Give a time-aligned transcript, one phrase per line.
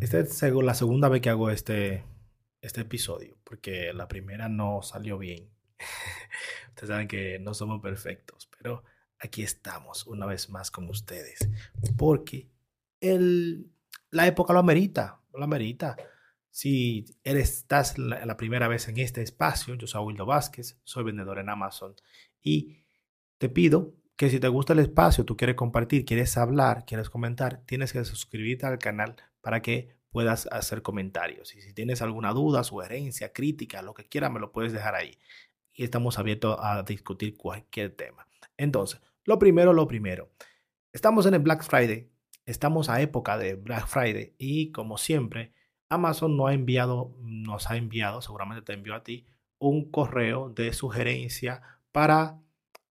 [0.00, 2.04] Esta es la segunda vez que hago este,
[2.60, 5.50] este episodio, porque la primera no salió bien.
[6.68, 8.84] Ustedes saben que no somos perfectos, pero
[9.18, 11.48] aquí estamos una vez más con ustedes,
[11.96, 12.48] porque
[13.00, 13.70] el,
[14.10, 15.96] la época lo amerita, lo amerita.
[16.50, 21.38] Si eres, estás la, primera vez en este espacio, yo soy Wildo Vázquez, soy vendedor
[21.38, 21.94] en Amazon
[22.40, 22.84] y
[23.38, 27.62] te pido que si te gusta el espacio, tú quieres compartir, quieres hablar, quieres comentar,
[27.66, 29.14] tienes que suscribirte al canal
[29.48, 31.54] para que puedas hacer comentarios.
[31.54, 35.16] Y si tienes alguna duda, sugerencia, crítica, lo que quieras, me lo puedes dejar ahí.
[35.72, 38.28] Y estamos abiertos a discutir cualquier tema.
[38.58, 40.28] Entonces, lo primero, lo primero.
[40.92, 42.10] Estamos en el Black Friday,
[42.44, 45.54] estamos a época de Black Friday y como siempre,
[45.88, 49.24] Amazon nos ha enviado, nos ha enviado, seguramente te envió a ti,
[49.58, 52.38] un correo de sugerencia para,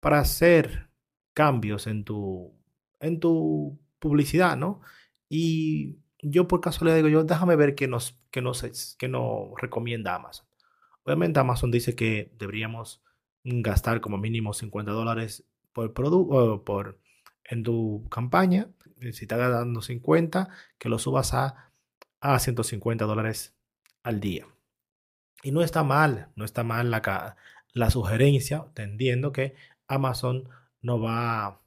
[0.00, 0.90] para hacer
[1.32, 2.52] cambios en tu,
[2.98, 4.80] en tu publicidad, ¿no?
[5.28, 10.14] Y yo por casualidad digo yo, déjame ver qué nos, qué nos, qué nos recomienda
[10.14, 10.46] Amazon.
[11.04, 13.02] Obviamente Amazon dice que deberíamos
[13.44, 17.00] gastar como mínimo 50 dólares por producto, por,
[17.44, 18.68] en tu campaña.
[19.12, 20.48] Si estás dando 50,
[20.78, 21.72] que lo subas a,
[22.20, 23.56] a 150 dólares
[24.02, 24.46] al día.
[25.42, 27.36] Y no está mal, no está mal la,
[27.72, 29.54] la sugerencia, entendiendo que
[29.88, 30.48] Amazon
[30.82, 31.62] no va,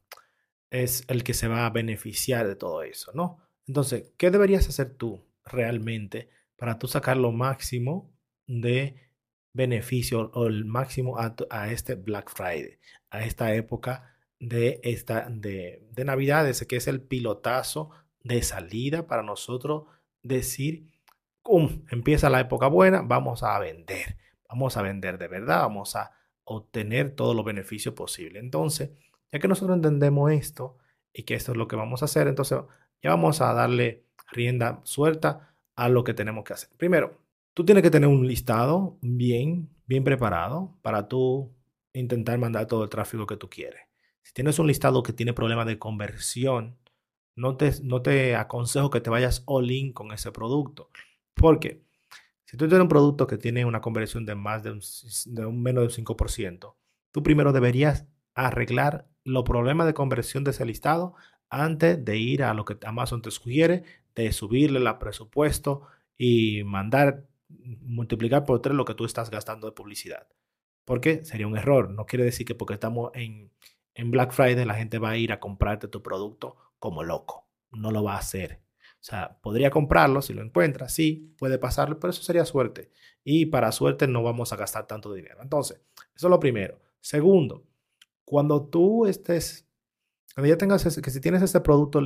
[0.69, 3.42] es el que se va a beneficiar de todo eso, ¿no?
[3.67, 8.13] Entonces, ¿qué deberías hacer tú realmente para tú sacar lo máximo
[8.47, 8.95] de
[9.53, 12.79] beneficio o el máximo a, este Black Friday,
[13.09, 17.91] a esta época de, esta, de, de Navidades, que es el pilotazo
[18.23, 19.83] de salida para nosotros
[20.23, 20.91] decir,
[21.41, 21.85] ¡cum!
[21.89, 24.17] Empieza la época buena, vamos a vender,
[24.49, 26.11] vamos a vender de verdad, vamos a
[26.45, 28.41] obtener todos los beneficios posibles.
[28.41, 28.91] Entonces,
[29.31, 30.77] ya que nosotros entendemos esto
[31.13, 32.59] y que esto es lo que vamos a hacer, entonces
[33.03, 36.69] ya vamos a darle rienda suelta a lo que tenemos que hacer.
[36.77, 37.19] Primero,
[37.53, 41.53] tú tienes que tener un listado bien, bien preparado para tú
[41.93, 43.81] intentar mandar todo el tráfico que tú quieres.
[44.23, 46.77] Si tienes un listado que tiene problemas de conversión,
[47.35, 50.89] no te, no te aconsejo que te vayas all in con ese producto.
[51.33, 51.83] Porque
[52.45, 54.79] si tú tienes un producto que tiene una conversión de más de un,
[55.25, 56.75] de un menos del 5%,
[57.11, 61.15] tú primero deberías arreglar los problemas de conversión de ese listado
[61.53, 63.83] antes de ir a lo que Amazon te sugiere,
[64.15, 65.83] de subirle el presupuesto
[66.17, 70.27] y mandar, multiplicar por tres lo que tú estás gastando de publicidad.
[70.83, 71.91] Porque sería un error.
[71.91, 73.51] No quiere decir que porque estamos en,
[73.93, 77.47] en Black Friday la gente va a ir a comprarte tu producto como loco.
[77.71, 78.61] No lo va a hacer.
[78.79, 82.89] O sea, podría comprarlo si lo encuentra, sí, puede pasarlo, pero eso sería suerte.
[83.23, 85.39] Y para suerte no vamos a gastar tanto dinero.
[85.41, 85.81] Entonces,
[86.15, 86.79] eso es lo primero.
[86.99, 87.63] Segundo,
[88.25, 89.62] cuando tú estés
[90.33, 92.01] cuando ya tengas ese, que si tienes ese producto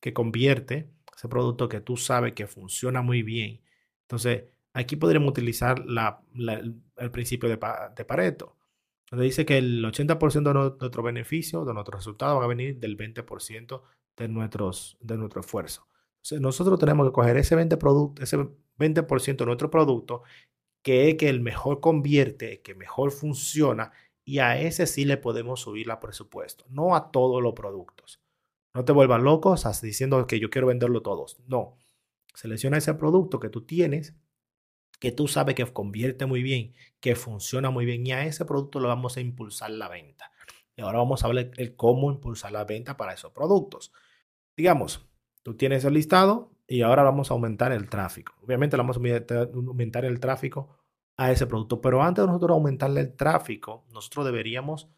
[0.00, 3.62] que convierte, ese producto que tú sabes que funciona muy bien,
[4.02, 8.56] entonces aquí podríamos utilizar el principio de, Pareto,
[9.10, 12.96] donde dice que el 80% de nuestro beneficio, de nuestro resultado, va a venir del
[12.96, 13.82] 20%
[14.16, 15.88] de, nuestros, de nuestro esfuerzo.
[16.18, 18.36] Entonces, nosotros tenemos que coger ese 20%, ese
[18.76, 20.22] 20 de nuestro producto,
[20.82, 23.92] que es que el mejor convierte, que mejor funciona
[24.30, 28.22] y a ese sí le podemos subir la presupuesto, no a todos los productos.
[28.72, 31.40] No te vuelvas locos diciendo que yo quiero venderlo todos.
[31.48, 31.76] No.
[32.32, 34.14] Selecciona ese producto que tú tienes,
[35.00, 38.78] que tú sabes que convierte muy bien, que funciona muy bien y a ese producto
[38.78, 40.30] le vamos a impulsar la venta.
[40.76, 43.92] Y ahora vamos a hablar el cómo impulsar la venta para esos productos.
[44.56, 45.10] Digamos,
[45.42, 48.34] tú tienes el listado y ahora vamos a aumentar el tráfico.
[48.44, 50.79] Obviamente vamos a aumentar el tráfico
[51.20, 51.82] a ese producto.
[51.82, 54.88] Pero antes de nosotros aumentarle el tráfico, nosotros deberíamos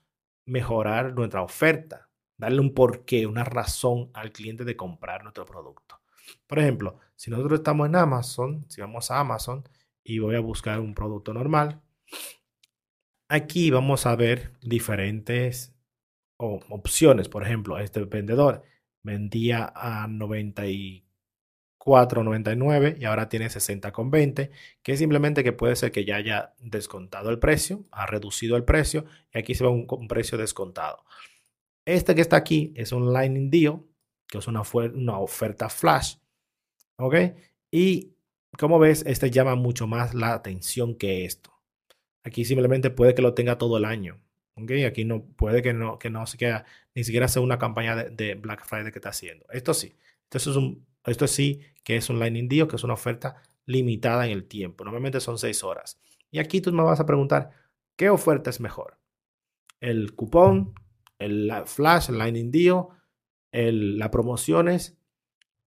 [0.47, 6.01] mejorar nuestra oferta, darle un porqué, una razón al cliente de comprar nuestro producto.
[6.47, 9.69] Por ejemplo, si nosotros estamos en Amazon, si vamos a Amazon
[10.05, 11.81] y voy a buscar un producto normal,
[13.29, 15.75] aquí vamos a ver diferentes
[16.37, 17.29] opciones.
[17.29, 18.63] Por ejemplo, este vendedor
[19.03, 20.65] vendía a 94
[21.85, 24.51] 4.99 y ahora tiene 60.20,
[24.83, 29.05] que simplemente que puede ser que ya haya descontado el precio, ha reducido el precio
[29.35, 31.05] y aquí se ve un, precio descontado.
[31.85, 33.81] Este que está aquí es un Lightning Deal,
[34.29, 36.17] que es una, oferta flash,
[36.99, 37.17] ¿ok?
[37.73, 38.13] Y
[38.57, 41.53] como ves, este llama mucho más la atención que esto.
[42.23, 44.21] Aquí simplemente puede que lo tenga todo el año.
[44.55, 44.85] ¿okay?
[44.85, 46.25] Aquí no puede que no, que no
[46.95, 49.47] ni siquiera sea una campaña de, Black Friday que está haciendo.
[49.51, 49.97] Esto sí.
[50.31, 54.27] Esto, es un, esto sí que es un Lightning Deal, que es una oferta limitada
[54.27, 54.85] en el tiempo.
[54.85, 56.01] Normalmente son seis horas.
[56.31, 57.51] Y aquí tú me vas a preguntar,
[57.97, 58.99] ¿qué oferta es mejor?
[59.81, 60.75] ¿El cupón,
[61.19, 62.87] el flash, el Lightning Deal,
[63.53, 64.97] el, las promociones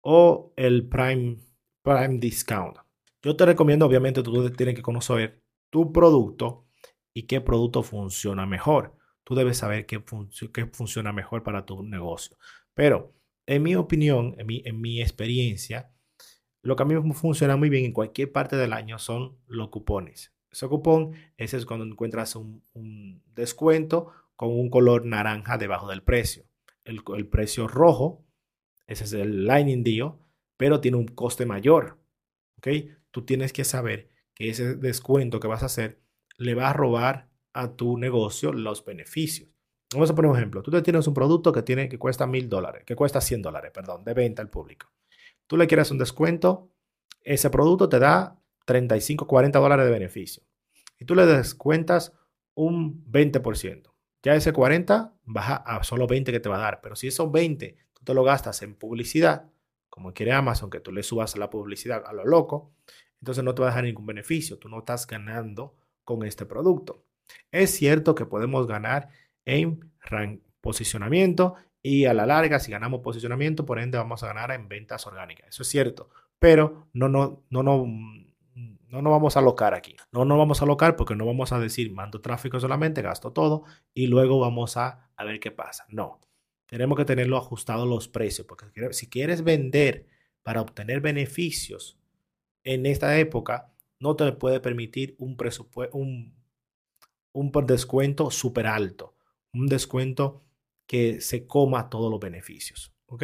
[0.02, 1.38] o el Prime,
[1.82, 2.78] Prime Discount?
[3.22, 6.66] Yo te recomiendo, obviamente, tú tienes que conocer tu producto
[7.14, 8.96] y qué producto funciona mejor.
[9.24, 10.04] Tú debes saber qué,
[10.54, 12.38] qué funciona mejor para tu negocio.
[12.74, 13.14] Pero,
[13.48, 15.92] en mi opinión, en mi, en mi experiencia,
[16.62, 20.34] lo que a mí funciona muy bien en cualquier parte del año son los cupones.
[20.52, 26.46] Ese cupón, ese es cuando encuentras un, descuento con un color naranja debajo del precio.
[26.86, 28.26] El, el, precio rojo,
[28.88, 30.14] ese es el Lightning Deal,
[30.58, 32.00] pero tiene un coste mayor.
[32.58, 32.70] ¿Ok?
[33.12, 36.02] Tú tienes que saber que ese descuento que vas a hacer
[36.38, 39.55] le va a robar a tu negocio los beneficios.
[39.94, 40.62] Vamos a poner un ejemplo.
[40.62, 44.04] Tú tienes un producto que, tiene, que cuesta mil dólares, que cuesta 100 dólares, perdón,
[44.04, 44.92] de venta al público
[45.48, 46.72] tú le quieres un descuento,
[47.24, 50.44] ese producto te da 35, 40 dólares de beneficio.
[51.00, 52.14] Y tú le descuentas
[52.54, 53.92] un 20%.
[54.24, 56.82] Ya ese 40 baja a solo 20 que te va a dar.
[56.82, 59.50] Pero si esos 20 tú te lo gastas en publicidad,
[59.90, 62.72] como quiere Amazon, que tú le subas la publicidad a lo loco,
[63.20, 64.58] entonces no te va a dejar ningún beneficio.
[64.58, 67.04] Tú no estás ganando con este producto.
[67.52, 69.10] Es cierto que podemos ganar
[69.46, 69.92] en
[70.62, 75.06] posicionamiento y a la larga, si ganamos posicionamiento, por ende vamos a ganar en ventas
[75.06, 75.50] orgánicas.
[75.50, 76.10] Eso es cierto,
[76.40, 79.96] pero no, no, no, no, no nos vamos a alocar aquí.
[80.12, 83.64] No nos vamos a alocar porque no vamos a decir mando tráfico solamente, gasto todo
[83.94, 85.86] y luego vamos a, a ver qué pasa.
[85.90, 86.20] No,
[86.68, 90.08] tenemos que tenerlo ajustado los precios, porque si quieres vender
[90.44, 91.98] para obtener beneficios
[92.64, 96.36] en esta época, no te puede permitir un presupuesto, un,
[97.32, 99.15] un descuento súper alto,
[99.56, 100.44] un descuento
[100.88, 102.94] que se coma todos los beneficios.
[103.08, 103.24] ¿Ok?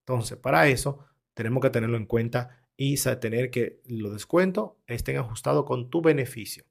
[0.00, 1.04] Entonces, para eso
[1.34, 6.64] tenemos que tenerlo en cuenta y tener que los descuentos estén ajustados con tu beneficio.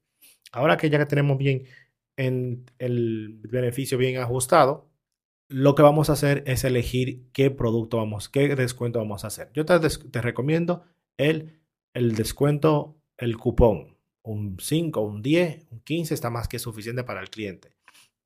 [0.52, 1.64] Ahora que ya tenemos bien
[2.16, 4.90] en el beneficio bien ajustado,
[5.48, 9.50] lo que vamos a hacer es elegir qué producto vamos, qué descuento vamos a hacer.
[9.54, 10.84] Yo te, te recomiendo
[11.16, 11.60] el,
[11.94, 13.96] el descuento, el cupón.
[14.22, 17.79] Un 5, un 10, un 15 está más que suficiente para el cliente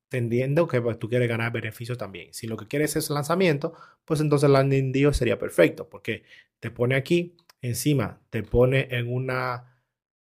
[0.05, 2.33] entendiendo que pues, tú quieres ganar beneficios también.
[2.33, 3.73] Si lo que quieres es lanzamiento,
[4.05, 6.23] pues entonces landing deal sería perfecto, porque
[6.59, 9.81] te pone aquí, encima te pone en una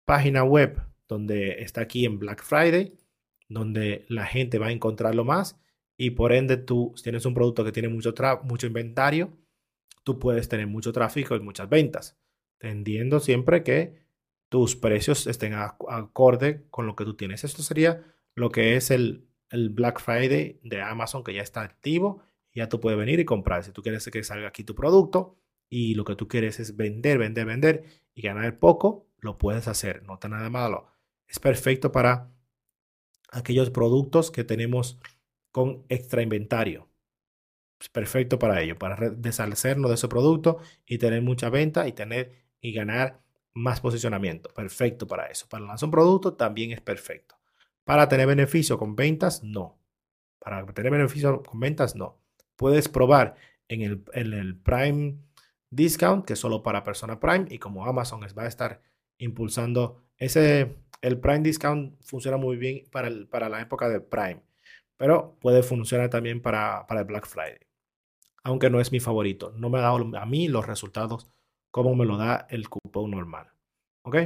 [0.04, 2.96] página web donde está aquí en Black Friday,
[3.48, 5.60] donde la gente va a encontrarlo más
[5.96, 9.36] y por ende tú tienes un producto que tiene mucho, mucho inventario,
[10.02, 12.18] tú puedes tener mucho tráfico y muchas ventas,
[12.58, 14.04] tendiendo siempre que
[14.48, 17.44] tus precios estén acorde con lo que tú tienes.
[17.44, 18.02] Esto sería
[18.34, 22.22] lo que es el el Black Friday de Amazon que ya está activo.
[22.52, 23.64] Ya tú puedes venir y comprar.
[23.64, 27.18] Si tú quieres que salga aquí tu producto y lo que tú quieres es vender,
[27.18, 27.84] vender, vender
[28.14, 30.02] y ganar poco, lo puedes hacer.
[30.02, 30.88] No está nada malo.
[31.26, 32.30] Es perfecto para
[33.30, 34.98] aquellos productos que tenemos
[35.50, 36.88] con extra inventario.
[37.80, 42.32] Es perfecto para ello, para deshacernos de ese producto y tener mucha venta y tener
[42.60, 43.22] y ganar
[43.52, 44.48] más posicionamiento.
[44.50, 45.48] Perfecto para eso.
[45.48, 47.36] Para lanzar un producto también es perfecto.
[47.84, 49.78] Para tener beneficio con ventas, no.
[50.38, 52.18] Para tener beneficio con ventas, no.
[52.56, 53.36] Puedes probar
[53.68, 55.18] en el, el Prime
[55.70, 58.80] Discount, que es solo para persona Prime, y como Amazon va a estar
[59.18, 64.42] impulsando ese, el Prime Discount funciona muy bien para, para la época de Prime,
[64.96, 67.58] pero puede funcionar también para, para el Black Friday.
[68.42, 71.26] Aunque no es mi favorito, no me ha dado a mí los resultados
[71.70, 73.50] como me lo da el cupón normal.
[74.02, 74.16] ¿Ok?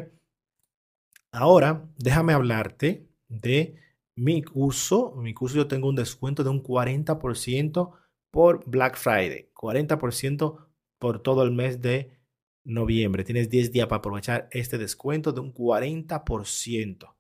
[1.32, 3.76] Ahora, déjame hablarte de
[4.16, 5.14] mi curso.
[5.16, 7.92] Mi curso yo tengo un descuento de un 40%
[8.30, 10.66] por Black Friday, 40%
[10.99, 12.18] por todo el mes de
[12.64, 13.25] noviembre.
[13.25, 17.14] Tienes 10 días para aprovechar este descuento de un 40%.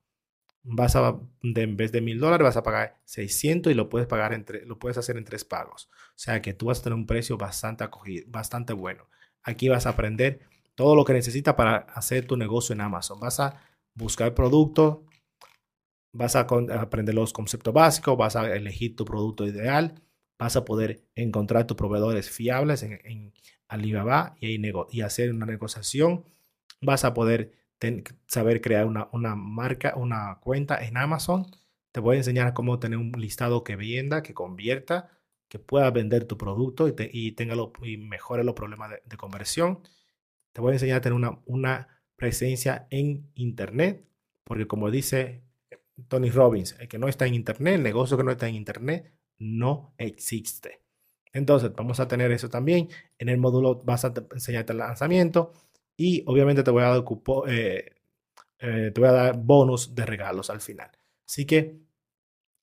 [0.64, 4.34] Vas a, en vez de mil dólares, vas a pagar 600 y lo puedes pagar
[4.34, 5.88] entre, lo puedes hacer en tres pagos.
[6.10, 9.08] O sea que tú vas a tener un precio bastante acogido, bastante bueno.
[9.42, 10.40] Aquí vas a aprender
[10.74, 13.18] todo lo que necesitas para hacer tu negocio en Amazon.
[13.18, 13.62] Vas a
[13.94, 14.98] buscar productos,
[16.12, 20.02] vas a aprender los conceptos básicos, vas a elegir tu producto ideal,
[20.38, 23.32] vas a poder encontrar tus proveedores fiables en,
[23.70, 26.24] Alibaba y, hacer una negociación,
[26.80, 27.52] vas a poder
[28.26, 31.46] saber crear una, una, marca, una cuenta en Amazon.
[31.92, 35.10] Te voy a enseñar cómo tener un listado que venda, que convierta,
[35.48, 39.80] que pueda vender tu producto y, tenga y mejore los problemas de, conversión.
[40.52, 44.08] Te voy a enseñar a tener una, una presencia en Internet,
[44.44, 45.42] porque como dice
[46.06, 49.12] Tony Robbins, el que no está en Internet, el negocio que no está en Internet,
[49.38, 50.80] no existe.
[51.32, 52.88] Entonces, vamos a tener eso también.
[53.18, 55.52] En el módulo vas a enseñarte el lanzamiento
[55.96, 57.04] y obviamente te voy a dar,
[57.48, 57.92] eh,
[58.60, 60.90] eh, te voy a dar bonus de regalos al final.
[61.26, 61.80] Así que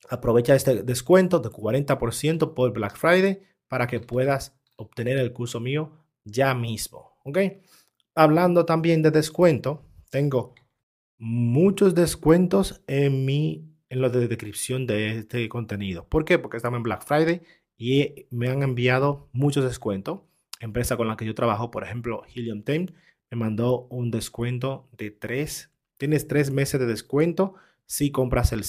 [0.10, 5.92] aprovecha este descuento de 40% por Black Friday para que puedas obtener el curso mío
[6.24, 7.20] ya mismo.
[7.24, 7.40] ¿Ok?
[8.16, 10.56] Hablando también de descuento, tengo
[11.18, 16.08] muchos descuentos en mi en de descripción de este contenido.
[16.08, 16.40] ¿Por qué?
[16.40, 17.42] Porque estamos en Black Friday
[17.78, 20.22] y me han enviado muchos descuentos.
[20.60, 22.88] Empresa con la que yo trabajo, por ejemplo, Helium Time,
[23.30, 25.72] me mandó un descuento de tres.
[25.98, 27.56] Tienes tres meses de descuento
[27.86, 28.64] si compras el,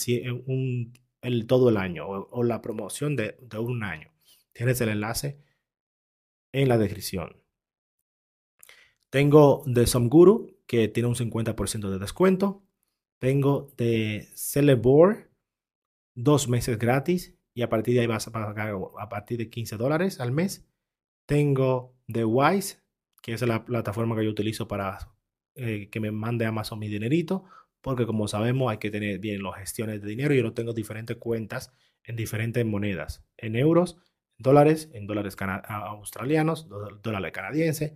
[0.46, 4.10] un, el todo el año o, la promoción de, de, un año.
[4.52, 5.38] Tienes el enlace
[6.52, 7.36] en la descripción.
[9.10, 12.62] Tengo de Somguru, que tiene un 50% de descuento.
[13.20, 15.30] Tengo de Celebor,
[16.14, 19.76] dos meses gratis y a partir de ahí vas a pagar a partir de 15
[19.76, 20.68] dólares al mes.
[21.26, 22.82] Tengo de Wise,
[23.22, 24.98] que es la plataforma que yo utilizo para
[25.54, 27.44] eh, que me mande Amazon mi dinerito,
[27.80, 30.34] porque como sabemos hay que tener bien las gestiones de dinero.
[30.34, 31.72] Yo no tengo diferentes cuentas
[32.04, 33.98] en diferentes monedas, en euros,
[34.38, 36.68] dólares, en dólares australianos,
[37.02, 37.94] dólares canadienses,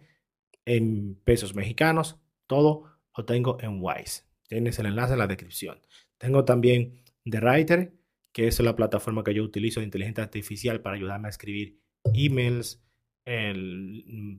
[0.64, 2.18] en pesos mexicanos,
[2.50, 4.24] todo lo tengo en Wise.
[4.48, 5.78] Tienes el enlace en la descripción.
[6.18, 7.94] Tengo también The Writer,
[8.32, 11.78] que es la plataforma que yo utilizo de inteligencia artificial para ayudarme a escribir
[12.12, 12.82] emails,
[13.24, 14.38] mm,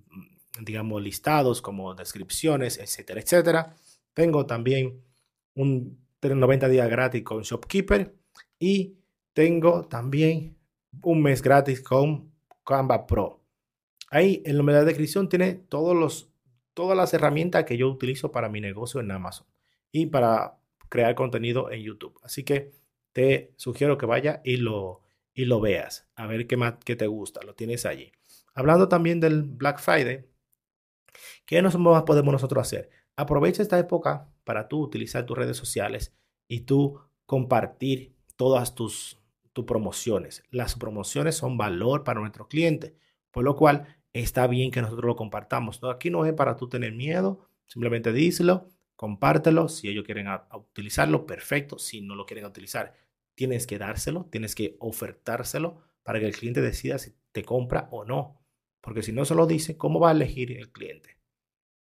[0.59, 3.75] digamos, listados como descripciones, etcétera, etcétera.
[4.13, 5.01] Tengo también
[5.55, 8.13] un 90 días gratis con Shopkeeper
[8.59, 8.97] y
[9.33, 10.57] tengo también
[11.01, 12.33] un mes gratis con
[12.65, 13.41] Canva Pro.
[14.09, 16.30] Ahí en la descripción tiene todos los,
[16.81, 19.45] todas las herramientas que yo utilizo para mi negocio en Amazon
[19.91, 20.57] y para
[20.89, 22.19] crear contenido en YouTube.
[22.23, 22.71] Así que
[23.13, 25.01] te sugiero que vaya y lo,
[25.35, 28.11] y lo veas, a ver qué más qué te gusta, lo tienes allí.
[28.55, 30.25] Hablando también del Black Friday,
[31.45, 32.89] ¿qué nos podemos nosotros hacer?
[33.15, 36.15] Aprovecha esta época para tú utilizar tus redes sociales
[36.47, 39.19] y tú compartir todas tus,
[39.53, 40.41] tus promociones.
[40.49, 42.95] Las promociones son valor para nuestro cliente,
[43.29, 45.81] por lo cual está bien que nosotros lo compartamos.
[45.83, 48.69] Aquí no es para tú tener miedo, simplemente díselo
[49.01, 49.67] compártelo.
[49.67, 51.79] Si ellos quieren utilizarlo, perfecto.
[51.79, 52.93] Si no lo quieren utilizar,
[53.33, 58.05] tienes que dárselo, tienes que ofertárselo para que el cliente decida si te compra o
[58.05, 58.39] no.
[58.79, 61.17] Porque si no se lo dice, ¿cómo va a elegir el cliente?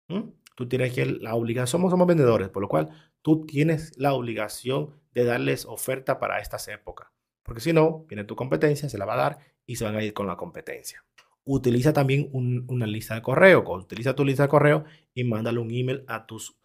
[0.07, 0.21] ¿Mm?
[0.55, 2.89] Tú tienes que la obligación, somos, somos vendedores, por lo cual
[3.21, 7.09] tú tienes la obligación de darles oferta para estas épocas.
[7.43, 9.37] Porque si no, viene tu competencia, se la va a dar
[9.67, 11.05] y se van a ir con la competencia.
[11.45, 13.63] Utiliza también una lista de correo.
[13.67, 16.55] Utiliza tu lista de correo y mándale un email a tus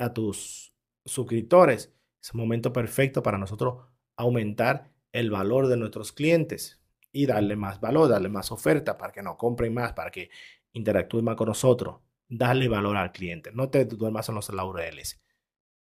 [0.00, 0.72] a tus
[1.04, 1.92] suscriptores.
[2.22, 3.84] Es un momento perfecto para nosotros
[4.16, 6.80] aumentar el valor de nuestros clientes
[7.12, 10.30] y darle más valor, darle más oferta para que nos compren más, para que
[10.72, 12.00] interactúen más con nosotros.
[12.28, 13.52] Darle valor al cliente.
[13.52, 15.22] No te duermas en los laureles.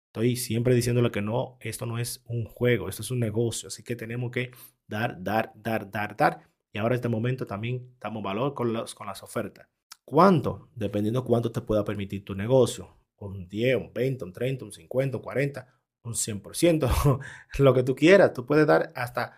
[0.06, 3.68] Estoy siempre diciéndole que no, esto no es un juego, esto es un negocio.
[3.68, 4.52] Así que tenemos que
[4.86, 6.47] dar, dar, dar, dar, dar.
[6.72, 9.68] Y ahora este momento también damos valor con, las ofertas.
[10.04, 10.68] ¿Cuánto?
[10.74, 15.16] Dependiendo cuánto te pueda permitir tu negocio un 10, un 20, un 30, un 50,
[15.16, 15.66] un 40,
[16.02, 17.20] un 100%,
[17.58, 18.32] lo que tú quieras.
[18.32, 19.36] Tú puedes dar hasta,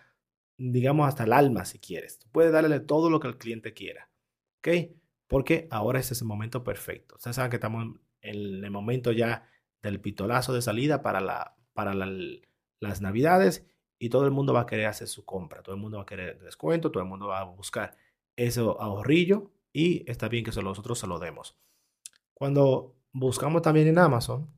[0.57, 2.19] digamos, hasta el alma si quieres.
[2.19, 4.09] Tú puedes darle todo lo que el cliente quiera.
[4.59, 4.91] ¿Ok?
[5.27, 7.15] Porque ahora ese es el momento perfecto.
[7.15, 9.47] Ustedes saben que estamos en el momento ya
[9.81, 13.65] del pitolazo de salida para las navidades
[14.01, 15.61] y todo el mundo va a querer hacer su compra.
[15.61, 17.95] Todo el mundo va a querer descuento, todo el mundo va a buscar
[18.35, 21.55] ese ahorrillo y está bien que nosotros se lo demos.
[22.33, 24.49] Cuando buscamos también en Amazon,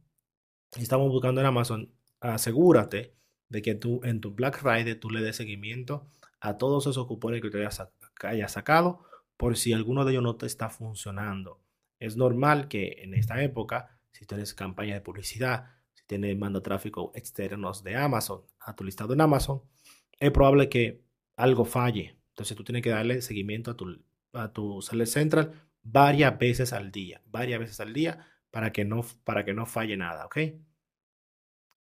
[0.78, 3.18] estamos buscando en Amazon, asegúrate
[3.50, 6.08] de que tú en tu Black Friday tú le des seguimiento
[6.40, 7.68] a todos esos cupones que te
[8.22, 9.04] hayas, sacado
[9.36, 11.60] por si alguno de ellos no te está funcionando.
[12.00, 17.12] Es normal que en esta época, si tienes campaña de publicidad, si tienes mando tráfico
[17.14, 19.62] externos de Amazon a tu listado en Amazon,
[20.20, 21.04] es probable que
[21.36, 22.18] algo falle.
[22.30, 24.04] Entonces tú tienes que darle seguimiento a tu,
[24.34, 29.46] a tu Central varias veces al día, varias veces al día para que no, para
[29.46, 30.38] que no falle nada, ¿ok?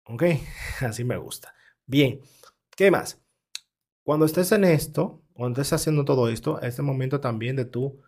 [0.05, 0.23] ¿Ok?
[0.81, 1.53] Así me gusta.
[1.85, 2.21] Bien,
[2.75, 3.21] ¿qué más?
[4.03, 8.01] Cuando estés en esto, cuando estés haciendo todo esto, es el momento también de tú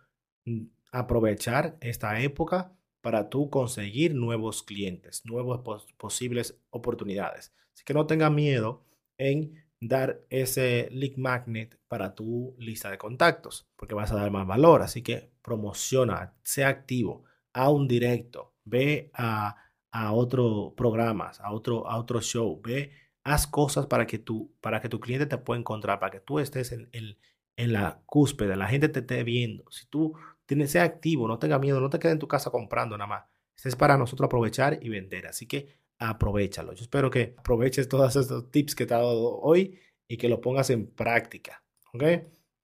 [0.45, 5.59] mm, aprovechar esta época para tú conseguir nuevos clientes, nuevas
[5.97, 7.53] posibles oportunidades.
[7.73, 8.85] Así que no tengas miedo
[9.17, 14.47] en dar ese lead magnet para tu lista de contactos, porque vas a dar más
[14.47, 14.81] valor.
[14.81, 19.55] Así que promociona, sea activo, a un directo, ve a,
[19.91, 22.61] a otros programas, a otro, a otro show.
[22.63, 22.91] Ve,
[23.23, 26.39] haz cosas para que, tu, para que tu cliente te pueda encontrar, para que tú
[26.39, 27.17] estés en, en,
[27.57, 29.65] en la cúspide, la gente te esté viendo.
[29.69, 30.15] Si tú
[30.45, 33.23] tienes, sea activo, no tenga miedo, no te quedes en tu casa comprando nada más.
[33.55, 35.27] Este es para nosotros aprovechar y vender.
[35.27, 36.73] Así que aprovechalo.
[36.73, 40.41] Yo espero que aproveches todos estos tips que te he dado hoy y que lo
[40.41, 41.63] pongas en práctica.
[41.93, 42.03] ¿Ok?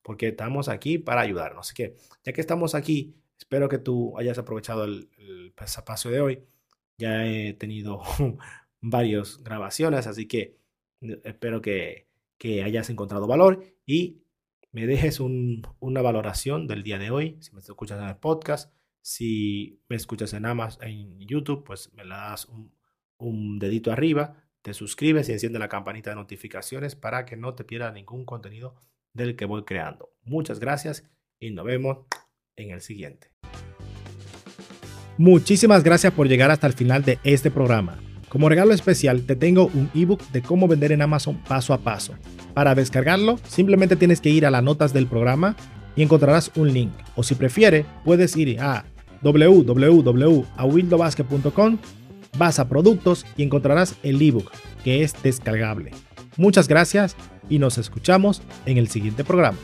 [0.01, 1.67] Porque estamos aquí para ayudarnos.
[1.67, 5.53] Así que ya que estamos aquí, espero que tú hayas aprovechado el, el
[6.11, 6.43] de hoy
[6.99, 8.01] ya he tenido
[8.81, 10.57] varias grabaciones, así que
[11.01, 14.21] eh, espero que, que hayas encontrado valor y
[14.71, 17.37] me dejes una valoración del día de hoy.
[17.39, 22.03] Si me escuchas en el podcast, si me escuchas en Amazon, en YouTube, pues me
[22.03, 22.71] le das un,
[23.19, 27.63] un dedito arriba, te suscribes y enciende la campanita de notificaciones para que no te
[27.63, 28.75] pierdas ningún contenido
[29.13, 30.09] del que voy creando.
[30.23, 31.07] Muchas gracias
[31.39, 31.99] y nos vemos
[32.55, 33.31] en el siguiente.
[35.17, 37.99] Muchísimas gracias por llegar hasta el final de este programa.
[38.29, 42.13] Como regalo especial te tengo un ebook de cómo vender en Amazon paso a paso.
[42.53, 45.55] Para descargarlo, simplemente tienes que ir a las notas del programa
[45.95, 46.91] y encontrarás un link.
[47.15, 48.85] O si prefiere, puedes ir a
[49.21, 51.77] www.awildobasket.com,
[52.37, 54.51] vas a productos y encontrarás el ebook
[54.83, 55.91] que es descargable.
[56.37, 57.15] Muchas gracias
[57.49, 59.57] y nos escuchamos en el siguiente programa.